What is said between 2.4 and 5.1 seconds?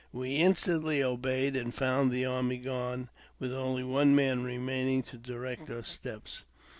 gone, with only one man remaining